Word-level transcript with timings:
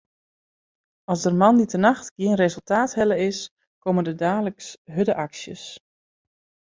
As 1.13 1.21
der 1.25 1.35
moandeitenacht 1.41 2.07
gjin 2.19 2.39
resultaat 2.43 2.91
helle 2.99 3.17
is, 3.29 3.39
komme 3.83 4.01
der 4.07 4.19
daliks 4.23 4.67
hurde 4.95 5.13
aksjes. 5.25 5.63